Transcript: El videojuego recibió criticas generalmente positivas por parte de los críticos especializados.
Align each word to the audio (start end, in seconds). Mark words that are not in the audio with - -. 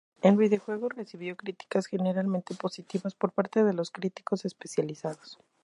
El 0.23 0.35
videojuego 0.35 0.89
recibió 0.89 1.37
criticas 1.37 1.85
generalmente 1.85 2.55
positivas 2.55 3.13
por 3.13 3.33
parte 3.33 3.63
de 3.63 3.73
los 3.73 3.91
críticos 3.91 4.45
especializados. 4.45 5.37